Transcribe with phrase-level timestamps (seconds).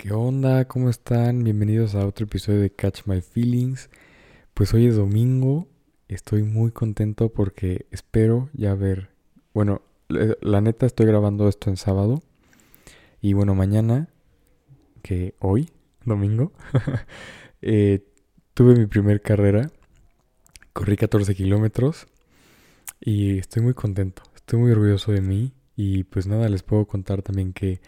[0.00, 0.64] ¿Qué onda?
[0.64, 1.44] ¿Cómo están?
[1.44, 3.90] Bienvenidos a otro episodio de Catch My Feelings.
[4.54, 5.68] Pues hoy es domingo,
[6.08, 9.10] estoy muy contento porque espero ya ver,
[9.52, 12.22] bueno, la neta estoy grabando esto en sábado
[13.20, 14.08] y bueno, mañana,
[15.02, 15.68] que hoy,
[16.06, 16.54] domingo,
[17.60, 18.02] eh,
[18.54, 19.70] tuve mi primer carrera,
[20.72, 22.06] corrí 14 kilómetros
[23.02, 27.20] y estoy muy contento, estoy muy orgulloso de mí y pues nada, les puedo contar
[27.20, 27.82] también que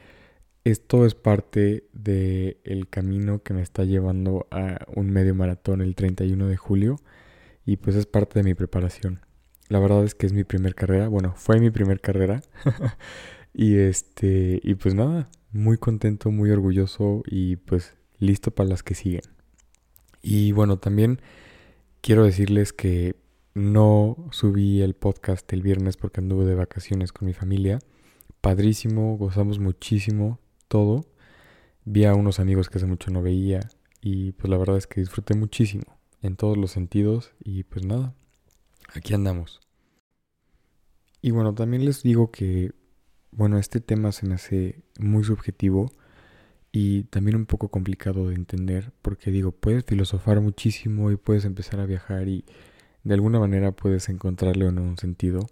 [0.64, 5.94] esto es parte del el camino que me está llevando a un medio maratón el
[5.94, 7.00] 31 de julio
[7.66, 9.20] y pues es parte de mi preparación.
[9.68, 12.42] La verdad es que es mi primer carrera, bueno, fue mi primer carrera
[13.54, 18.94] y este y pues nada, muy contento, muy orgulloso y pues listo para las que
[18.94, 19.22] siguen.
[20.22, 21.20] Y bueno, también
[22.00, 23.16] quiero decirles que
[23.54, 27.80] no subí el podcast el viernes porque anduve de vacaciones con mi familia.
[28.40, 30.38] Padrísimo, gozamos muchísimo,
[30.72, 31.04] todo.
[31.84, 33.60] Vi a unos amigos que hace mucho no veía
[34.00, 38.14] y pues la verdad es que disfruté muchísimo en todos los sentidos y pues nada,
[38.94, 39.60] aquí andamos.
[41.20, 42.72] Y bueno, también les digo que,
[43.32, 45.92] bueno, este tema se me hace muy subjetivo
[46.72, 51.80] y también un poco complicado de entender porque digo, puedes filosofar muchísimo y puedes empezar
[51.80, 52.46] a viajar y
[53.04, 55.46] de alguna manera puedes encontrarle en un sentido.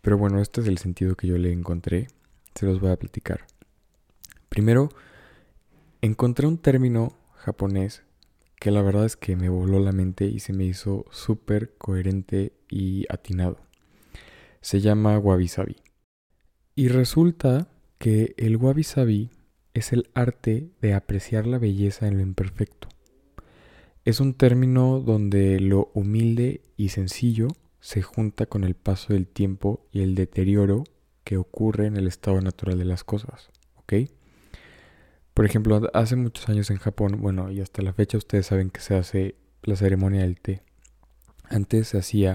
[0.00, 2.08] Pero bueno, este es el sentido que yo le encontré.
[2.56, 3.46] Se los voy a platicar.
[4.52, 4.90] Primero,
[6.02, 8.02] encontré un término japonés
[8.60, 12.52] que la verdad es que me voló la mente y se me hizo súper coherente
[12.68, 13.56] y atinado.
[14.60, 15.76] Se llama wabi sabi.
[16.74, 19.30] Y resulta que el wabi sabi
[19.72, 22.88] es el arte de apreciar la belleza en lo imperfecto.
[24.04, 27.48] Es un término donde lo humilde y sencillo
[27.80, 30.84] se junta con el paso del tiempo y el deterioro
[31.24, 33.48] que ocurre en el estado natural de las cosas.
[33.76, 33.94] ¿Ok?
[35.34, 38.80] Por ejemplo, hace muchos años en Japón, bueno, y hasta la fecha ustedes saben que
[38.80, 40.62] se hace la ceremonia del té.
[41.48, 42.34] Antes se hacía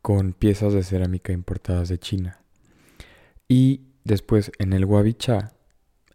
[0.00, 2.40] con piezas de cerámica importadas de China.
[3.48, 5.52] Y después en el wabi cha,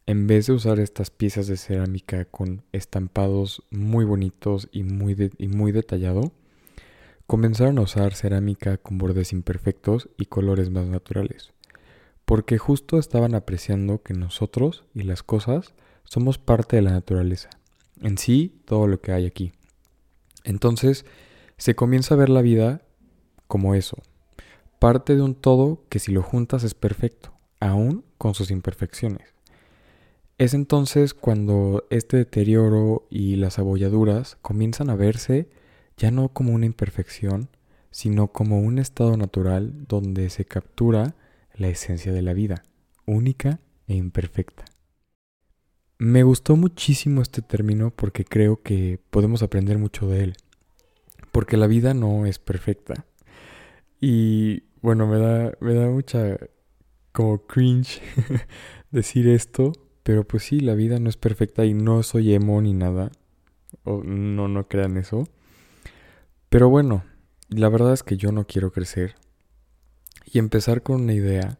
[0.07, 5.47] en vez de usar estas piezas de cerámica con estampados muy bonitos y muy, y
[5.47, 6.31] muy detallado,
[7.27, 11.53] comenzaron a usar cerámica con bordes imperfectos y colores más naturales.
[12.25, 15.73] Porque justo estaban apreciando que nosotros y las cosas
[16.09, 17.49] somos parte de la naturaleza,
[18.01, 19.53] en sí todo lo que hay aquí.
[20.43, 21.05] Entonces
[21.57, 22.81] se comienza a ver la vida
[23.47, 23.97] como eso,
[24.79, 29.33] parte de un todo que si lo juntas es perfecto, aún con sus imperfecciones.
[30.37, 35.49] Es entonces cuando este deterioro y las abolladuras comienzan a verse
[35.97, 37.49] ya no como una imperfección,
[37.89, 41.15] sino como un estado natural donde se captura
[41.55, 42.63] la esencia de la vida,
[43.07, 44.65] única e imperfecta.
[45.99, 50.37] Me gustó muchísimo este término porque creo que podemos aprender mucho de él.
[51.31, 53.05] Porque la vida no es perfecta.
[53.99, 56.37] Y bueno, me da, me da mucha
[57.13, 57.99] como cringe
[58.91, 59.71] decir esto.
[60.03, 63.11] Pero pues sí, la vida no es perfecta y no soy emo ni nada.
[63.83, 65.27] O no, no crean eso.
[66.49, 67.03] Pero bueno,
[67.49, 69.15] la verdad es que yo no quiero crecer.
[70.31, 71.57] Y empezar con una idea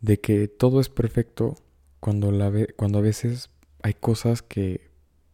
[0.00, 1.54] de que todo es perfecto
[2.02, 3.48] cuando, la cuando a veces
[3.80, 4.90] hay cosas que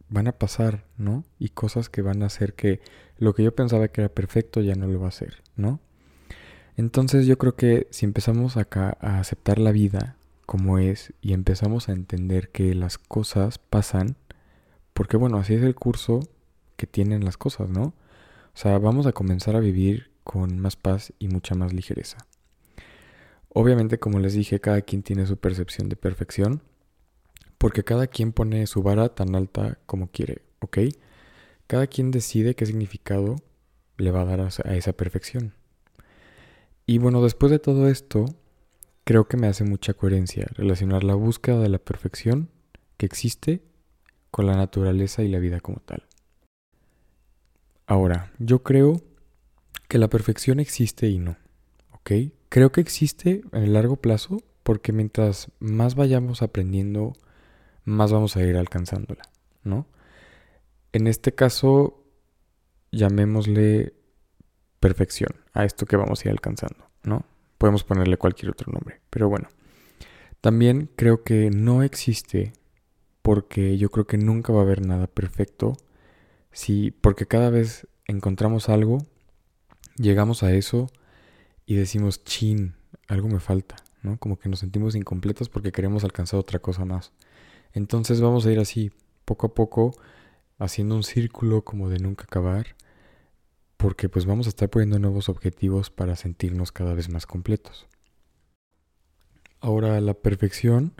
[0.07, 1.23] van a pasar, ¿no?
[1.39, 2.79] Y cosas que van a hacer que
[3.17, 5.79] lo que yo pensaba que era perfecto ya no lo va a ser, ¿no?
[6.77, 10.15] Entonces yo creo que si empezamos acá a aceptar la vida
[10.45, 14.15] como es y empezamos a entender que las cosas pasan,
[14.93, 16.19] porque bueno, así es el curso
[16.77, 17.81] que tienen las cosas, ¿no?
[17.81, 17.93] O
[18.53, 22.27] sea, vamos a comenzar a vivir con más paz y mucha más ligereza.
[23.49, 26.61] Obviamente, como les dije, cada quien tiene su percepción de perfección,
[27.57, 30.77] porque cada quien pone su vara tan alta como quiere, ¿ok?
[31.67, 33.35] Cada quien decide qué significado
[33.97, 35.53] le va a dar a esa perfección.
[36.85, 38.25] Y bueno, después de todo esto,
[39.03, 42.49] creo que me hace mucha coherencia relacionar la búsqueda de la perfección
[42.97, 43.61] que existe
[44.31, 46.05] con la naturaleza y la vida como tal.
[47.85, 49.01] Ahora, yo creo
[49.87, 51.37] que la perfección existe y no,
[51.91, 52.11] ¿ok?
[52.49, 57.13] Creo que existe en el largo plazo porque mientras más vayamos aprendiendo,
[57.85, 59.23] más vamos a ir alcanzándola,
[59.63, 59.87] ¿no?
[60.91, 62.03] En este caso,
[62.91, 63.93] llamémosle
[64.79, 67.25] perfección a esto que vamos a ir alcanzando, ¿no?
[67.57, 69.49] Podemos ponerle cualquier otro nombre, pero bueno.
[70.41, 72.53] También creo que no existe
[73.21, 75.73] porque yo creo que nunca va a haber nada perfecto
[76.51, 78.99] si porque cada vez encontramos algo,
[79.97, 80.89] llegamos a eso
[81.69, 82.73] y decimos, chin,
[83.07, 84.17] algo me falta, ¿no?
[84.17, 87.11] Como que nos sentimos incompletos porque queremos alcanzar otra cosa más.
[87.73, 88.91] Entonces vamos a ir así,
[89.23, 89.91] poco a poco,
[90.57, 92.75] haciendo un círculo como de nunca acabar,
[93.77, 97.85] porque pues vamos a estar poniendo nuevos objetivos para sentirnos cada vez más completos.
[99.59, 100.95] Ahora, la perfección,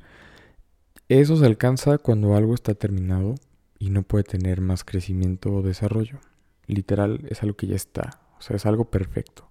[1.07, 3.33] eso se alcanza cuando algo está terminado
[3.79, 6.19] y no puede tener más crecimiento o desarrollo.
[6.67, 9.48] Literal, es algo que ya está, o sea, es algo perfecto.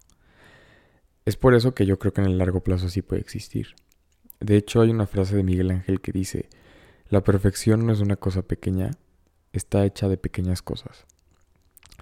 [1.29, 3.77] Es por eso que yo creo que en el largo plazo sí puede existir.
[4.41, 6.49] De hecho, hay una frase de Miguel Ángel que dice,
[7.11, 8.93] la perfección no es una cosa pequeña,
[9.53, 11.05] está hecha de pequeñas cosas.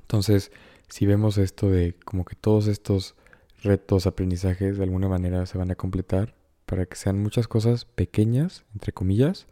[0.01, 0.53] Entonces,
[0.89, 3.17] si vemos esto de como que todos estos
[3.65, 8.65] retos, aprendizajes, de alguna manera se van a completar para que sean muchas cosas pequeñas,
[8.75, 9.49] entre comillas,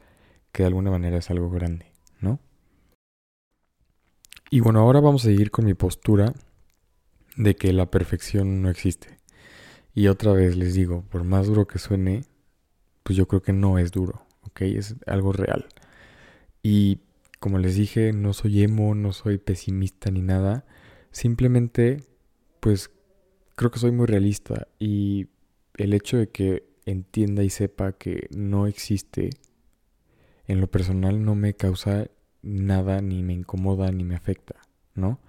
[0.52, 2.38] que de alguna manera es algo grande, ¿no?
[4.50, 6.32] Y bueno, ahora vamos a seguir con mi postura
[7.36, 9.13] de que la perfección no existe.
[9.94, 12.24] Y otra vez les digo, por más duro que suene,
[13.04, 14.62] pues yo creo que no es duro, ¿ok?
[14.62, 15.66] Es algo real.
[16.62, 17.00] Y
[17.38, 20.64] como les dije, no soy emo, no soy pesimista ni nada.
[21.10, 22.02] Simplemente,
[22.60, 22.90] pues
[23.54, 24.66] creo que soy muy realista.
[24.78, 25.28] Y
[25.76, 29.30] el hecho de que entienda y sepa que no existe,
[30.46, 32.08] en lo personal no me causa
[32.42, 34.56] nada, ni me incomoda, ni me afecta,
[34.94, 35.20] ¿no?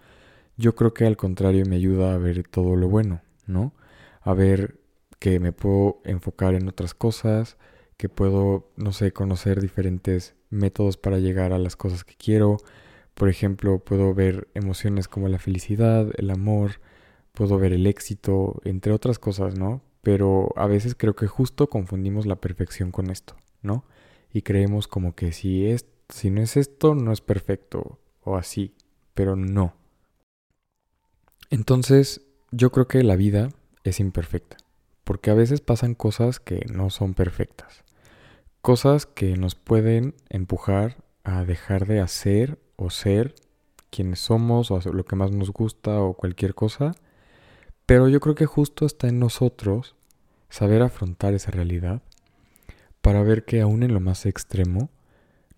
[0.58, 3.74] Yo creo que al contrario me ayuda a ver todo lo bueno, ¿no?
[4.26, 4.80] A ver
[5.20, 7.58] que me puedo enfocar en otras cosas,
[7.96, 12.58] que puedo, no sé, conocer diferentes métodos para llegar a las cosas que quiero.
[13.14, 16.82] Por ejemplo, puedo ver emociones como la felicidad, el amor,
[17.34, 19.82] puedo ver el éxito, entre otras cosas, ¿no?
[20.02, 23.86] Pero a veces creo que justo confundimos la perfección con esto, ¿no?
[24.34, 28.74] Y creemos como que si es si no es esto no es perfecto o así,
[29.14, 29.76] pero no.
[31.50, 33.50] Entonces, yo creo que la vida
[33.86, 34.58] es imperfecta,
[35.06, 37.84] porque a veces pasan cosas que no son perfectas,
[38.62, 43.36] cosas que nos pueden empujar a dejar de hacer o ser
[43.92, 46.94] quienes somos o lo que más nos gusta o cualquier cosa,
[47.86, 49.96] pero yo creo que justo está en nosotros
[50.50, 52.02] saber afrontar esa realidad
[53.02, 54.90] para ver que aún en lo más extremo,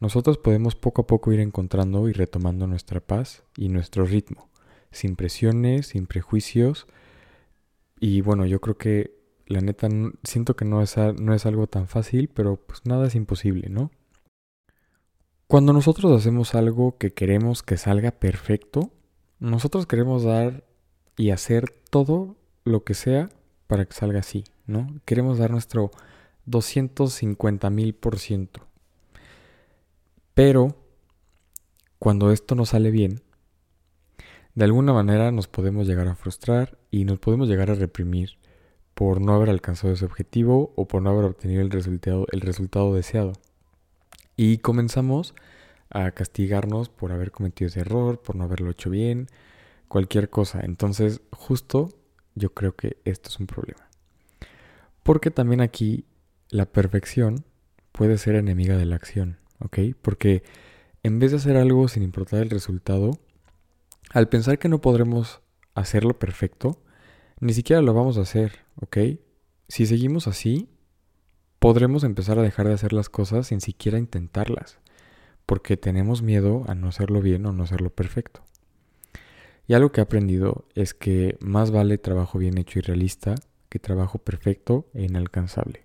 [0.02, 4.50] nosotros podemos poco a poco ir encontrando y retomando nuestra paz y nuestro ritmo,
[4.92, 6.88] sin presiones, sin prejuicios,
[8.00, 9.18] y bueno, yo creo que
[9.48, 9.88] la neta
[10.24, 13.92] siento que no es, no es algo tan fácil, pero pues nada es imposible, ¿no?
[15.48, 18.92] Cuando nosotros hacemos algo que queremos que salga perfecto,
[19.40, 20.66] nosotros queremos dar
[21.16, 22.36] y hacer todo
[22.66, 23.30] lo que sea
[23.68, 24.88] para que salga así, ¿no?
[25.06, 25.92] Queremos dar nuestro
[26.46, 28.68] 250 mil por ciento.
[30.34, 30.76] Pero
[31.98, 33.22] cuando esto no sale bien,
[34.58, 38.40] de alguna manera nos podemos llegar a frustrar y nos podemos llegar a reprimir
[38.96, 42.92] por no haber alcanzado ese objetivo o por no haber obtenido el resultado, el resultado
[42.96, 43.34] deseado.
[44.36, 45.36] Y comenzamos
[45.92, 49.28] a castigarnos por haber cometido ese error, por no haberlo hecho bien,
[49.88, 50.62] cualquier cosa.
[50.62, 51.90] Entonces, justo
[52.34, 53.88] yo creo que esto es un problema.
[55.04, 56.06] Porque también aquí
[56.50, 57.46] la perfección
[57.92, 59.78] puede ser enemiga de la acción, ¿ok?
[60.02, 60.42] Porque
[61.04, 63.20] en vez de hacer algo sin importar el resultado,
[64.12, 65.42] al pensar que no podremos
[65.76, 66.82] hacerlo perfecto,
[67.40, 68.98] ni siquiera lo vamos a hacer, ¿ok?
[69.68, 70.70] Si seguimos así,
[71.60, 74.80] podremos empezar a dejar de hacer las cosas sin siquiera intentarlas,
[75.46, 78.44] porque tenemos miedo a no hacerlo bien o no hacerlo perfecto.
[79.68, 83.36] Y algo que he aprendido es que más vale trabajo bien hecho y realista
[83.70, 85.84] que trabajo perfecto e inalcanzable.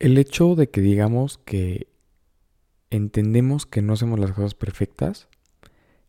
[0.00, 1.86] El hecho de que digamos que
[2.90, 5.28] entendemos que no hacemos las cosas perfectas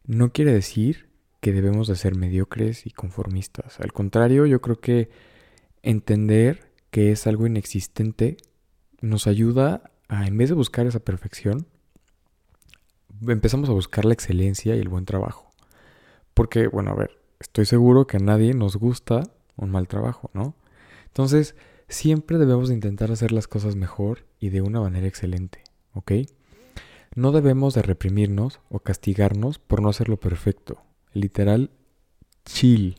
[0.08, 1.10] no quiere decir
[1.42, 3.80] que debemos de ser mediocres y conformistas.
[3.80, 5.10] Al contrario, yo creo que
[5.84, 8.38] entender que es algo inexistente
[9.02, 11.68] nos ayuda a, en vez de buscar esa perfección,
[13.28, 15.52] empezamos a buscar la excelencia y el buen trabajo.
[16.34, 19.24] Porque, bueno, a ver, estoy seguro que a nadie nos gusta
[19.56, 20.56] un mal trabajo, ¿no?
[21.06, 21.56] Entonces,
[21.88, 26.12] siempre debemos de intentar hacer las cosas mejor y de una manera excelente, ¿ok?
[27.16, 30.82] No debemos de reprimirnos o castigarnos por no hacerlo perfecto.
[31.14, 31.72] Literal,
[32.44, 32.98] chill.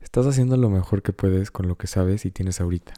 [0.00, 2.94] Estás haciendo lo mejor que puedes con lo que sabes y tienes ahorita.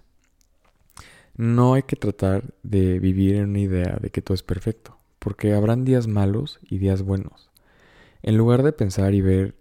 [1.37, 5.53] No hay que tratar de vivir en una idea de que todo es perfecto, porque
[5.53, 7.51] habrán días malos y días buenos.
[8.23, 9.57] En lugar de pensar y ver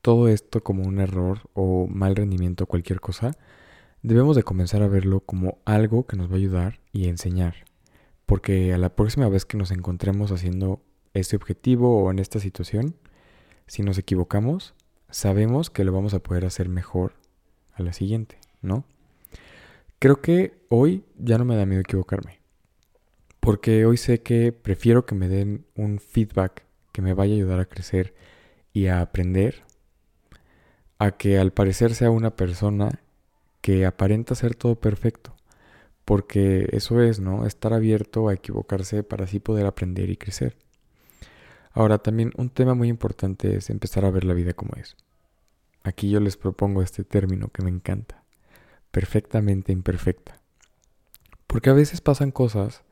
[0.00, 3.32] todo esto como un error o mal rendimiento o cualquier cosa,
[4.02, 7.56] debemos de comenzar a verlo como algo que nos va a ayudar y enseñar
[8.26, 10.80] porque a la próxima vez que nos encontremos haciendo
[11.12, 12.96] este objetivo o en esta situación,
[13.66, 14.74] si nos equivocamos,
[15.10, 17.14] sabemos que lo vamos a poder hacer mejor
[17.74, 18.84] a la siguiente, ¿no?
[19.98, 22.40] Creo que hoy ya no me da miedo equivocarme.
[23.40, 27.60] Porque hoy sé que prefiero que me den un feedback que me vaya a ayudar
[27.60, 28.14] a crecer
[28.72, 29.64] y a aprender,
[30.98, 33.00] a que al parecer sea una persona
[33.60, 35.33] que aparenta ser todo perfecto.
[36.04, 37.46] Porque eso es, ¿no?
[37.46, 40.56] Estar abierto a equivocarse para así poder aprender y crecer.
[41.72, 44.96] Ahora, también un tema muy importante es empezar a ver la vida como es.
[45.82, 48.24] Aquí yo les propongo este término que me encanta.
[48.90, 50.40] Perfectamente imperfecta.
[51.46, 52.84] Porque a veces pasan cosas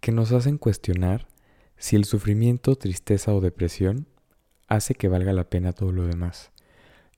[0.00, 1.28] que nos hacen cuestionar
[1.76, 4.06] si el sufrimiento, tristeza o depresión
[4.68, 6.50] hace que valga la pena todo lo demás.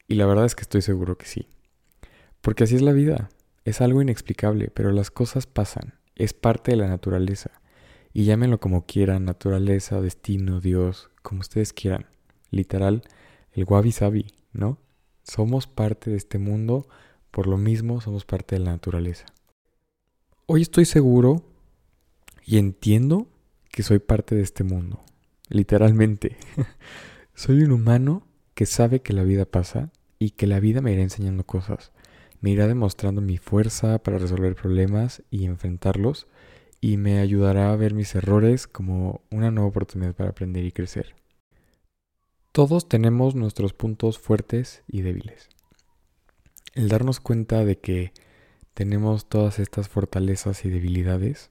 [0.09, 1.49] Y la verdad es que estoy seguro que sí.
[2.41, 3.29] Porque así es la vida.
[3.67, 5.95] Es algo inexplicable, pero las cosas pasan.
[6.15, 7.51] Es parte de la naturaleza.
[8.13, 12.07] Y llámenlo como quieran, naturaleza, destino, Dios, como ustedes quieran.
[12.53, 13.03] Literal,
[13.51, 14.79] el wabi sabi, ¿no?
[15.25, 16.87] Somos parte de este mundo,
[17.33, 19.27] por lo mismo somos parte de la naturaleza.
[20.47, 21.43] Hoy estoy seguro
[22.45, 23.27] y entiendo
[23.73, 25.01] que soy parte de este mundo.
[25.49, 26.37] Literalmente.
[27.35, 31.03] soy un humano que sabe que la vida pasa y que la vida me irá
[31.03, 31.91] enseñando cosas.
[32.47, 36.29] Me irá demostrando mi fuerza para resolver problemas y enfrentarlos
[36.81, 41.17] y me ayudará a ver mis errores como una nueva oportunidad para aprender y crecer.
[42.53, 45.49] Todos tenemos nuestros puntos fuertes y débiles.
[46.75, 48.13] El darnos cuenta de que
[48.75, 51.51] tenemos todas estas fortalezas y debilidades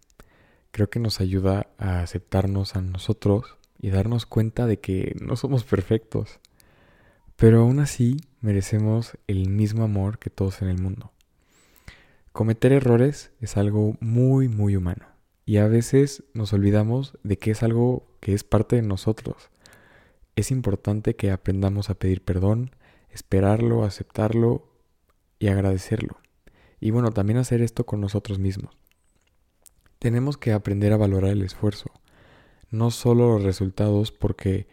[0.71, 5.65] creo que nos ayuda a aceptarnos a nosotros y darnos cuenta de que no somos
[5.65, 6.39] perfectos.
[7.35, 11.11] Pero aún así merecemos el mismo amor que todos en el mundo.
[12.31, 15.07] Cometer errores es algo muy, muy humano.
[15.45, 19.49] Y a veces nos olvidamos de que es algo que es parte de nosotros.
[20.35, 22.71] Es importante que aprendamos a pedir perdón,
[23.09, 24.67] esperarlo, aceptarlo
[25.39, 26.17] y agradecerlo.
[26.79, 28.77] Y bueno, también hacer esto con nosotros mismos.
[29.99, 31.91] Tenemos que aprender a valorar el esfuerzo,
[32.69, 34.67] no solo los resultados porque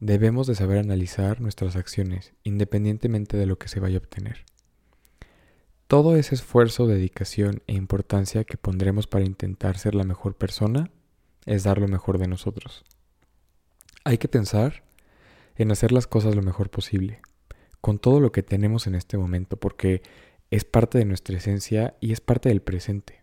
[0.00, 4.44] debemos de saber analizar nuestras acciones independientemente de lo que se vaya a obtener.
[5.86, 10.90] Todo ese esfuerzo, dedicación e importancia que pondremos para intentar ser la mejor persona
[11.46, 12.84] es dar lo mejor de nosotros.
[14.04, 14.84] Hay que pensar
[15.56, 17.20] en hacer las cosas lo mejor posible,
[17.80, 20.02] con todo lo que tenemos en este momento, porque
[20.50, 23.18] es parte de nuestra esencia y es parte del presente.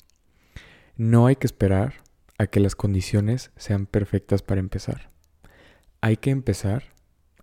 [0.97, 2.03] No hay que esperar
[2.37, 5.14] a que las condiciones sean perfectas para empezar.
[6.01, 6.93] Hay que empezar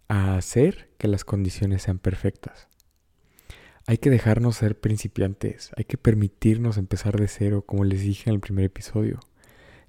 [0.09, 2.69] a hacer que las condiciones sean perfectas.
[3.87, 8.35] Hay que dejarnos ser principiantes, hay que permitirnos empezar de cero, como les dije en
[8.35, 9.19] el primer episodio.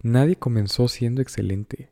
[0.02, 1.92] Nadie comenzó siendo excelente.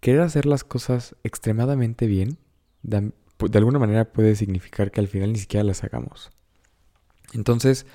[0.00, 2.38] Querer hacer las cosas extremadamente bien,
[2.82, 3.12] de
[3.58, 6.30] alguna manera puede significar que al final ni siquiera las hagamos.
[7.34, 7.86] Entonces,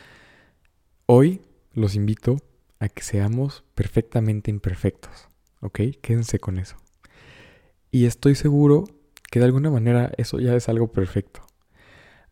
[1.08, 1.42] hoy
[1.74, 2.38] los invito
[2.80, 5.30] a que seamos perfectamente imperfectos,
[5.62, 5.80] ¿ok?
[6.02, 6.78] Quédense con eso.
[7.96, 8.84] Y estoy seguro
[9.32, 11.40] que de alguna manera eso ya es algo perfecto.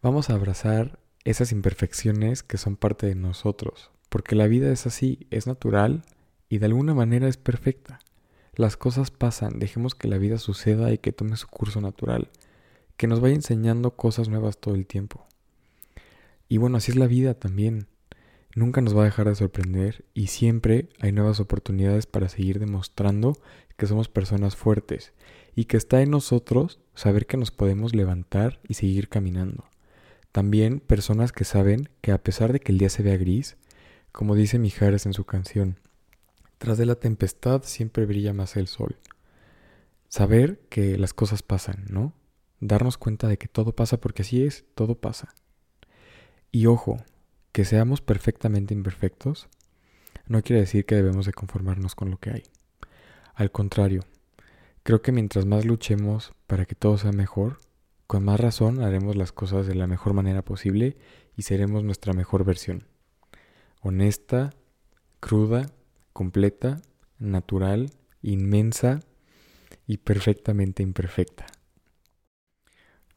[0.01, 5.25] Vamos a abrazar esas imperfecciones que son parte de nosotros, porque la vida es así,
[5.29, 6.03] es natural
[6.49, 7.99] y de alguna manera es perfecta.
[8.55, 12.27] Las cosas pasan, dejemos que la vida suceda y que tome su curso natural,
[12.97, 15.25] que nos vaya enseñando cosas nuevas todo el tiempo.
[16.49, 17.87] Y bueno, así es la vida también
[18.55, 23.37] nunca nos va a dejar de sorprender y siempre hay nuevas oportunidades para seguir demostrando
[23.77, 25.13] que somos personas fuertes
[25.55, 29.65] y que está en nosotros saber que nos podemos levantar y seguir caminando.
[30.31, 33.57] También personas que saben que a pesar de que el día se vea gris,
[34.11, 35.79] como dice Mijares en su canción,
[36.57, 38.97] tras de la tempestad siempre brilla más el sol.
[40.07, 42.13] Saber que las cosas pasan, ¿no?
[42.59, 45.33] Darnos cuenta de que todo pasa porque así es, todo pasa.
[46.51, 46.97] Y ojo,
[47.51, 49.49] que seamos perfectamente imperfectos
[50.25, 52.43] no quiere decir que debemos de conformarnos con lo que hay.
[53.35, 54.01] Al contrario,
[54.83, 57.59] creo que mientras más luchemos para que todo sea mejor,
[58.07, 60.97] con más razón haremos las cosas de la mejor manera posible
[61.35, 62.85] y seremos nuestra mejor versión.
[63.81, 64.51] Honesta,
[65.19, 65.71] cruda,
[66.11, 66.81] completa,
[67.17, 68.99] natural, inmensa
[69.87, 71.45] y perfectamente imperfecta.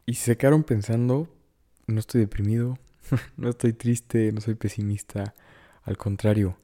[0.07, 1.29] Y si se quedaron pensando,
[1.87, 2.79] no estoy deprimido,
[3.37, 5.35] no estoy triste, no soy pesimista.
[5.83, 6.59] Al contrario,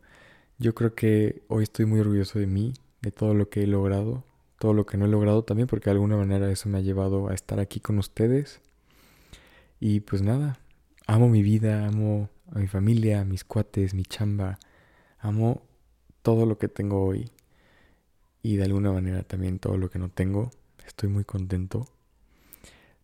[0.59, 4.25] yo creo que hoy estoy muy orgulloso de mí, de todo lo que he logrado,
[4.63, 7.29] todo lo que no he logrado también, porque de alguna manera eso me ha llevado
[7.29, 8.61] a estar aquí con ustedes.
[9.81, 10.61] Y pues nada,
[11.09, 14.61] amo mi vida, amo a mi familia, mis cuates, mi chamba,
[15.19, 15.63] amo
[16.23, 17.33] todo lo que tengo hoy.
[18.41, 20.53] Y de alguna manera también todo lo que no tengo.
[20.87, 21.89] Estoy muy contento.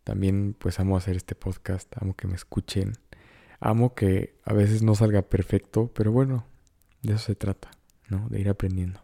[0.05, 2.93] También pues amo hacer este podcast, amo que me escuchen
[3.59, 6.47] Amo que a veces no salga perfecto, pero bueno,
[7.03, 7.73] de eso se trata,
[8.09, 8.29] ¿no?
[8.29, 9.01] De ir aprendiendo.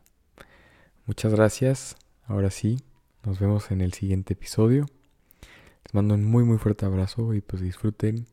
[1.05, 1.97] muchas gracias.
[2.27, 2.81] Ahora sí,
[3.23, 4.87] nos vemos en el siguiente episodio.
[5.85, 8.27] Les mando un muy muy fuerte abrazo y pues disfruten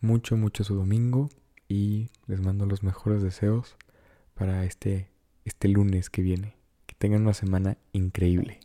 [0.00, 1.28] mucho mucho su domingo
[1.68, 3.76] y les mando los mejores deseos
[4.32, 5.10] para este,
[5.44, 6.56] este lunes que viene.
[6.86, 8.60] Que tengan una semana increíble.